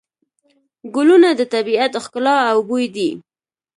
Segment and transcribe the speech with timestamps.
[0.95, 3.09] ګلونه د طبیعت ښکلا او بوی دی.